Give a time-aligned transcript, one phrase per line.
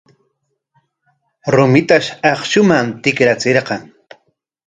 [1.57, 3.81] Rumitash akshuman tikrachirqan.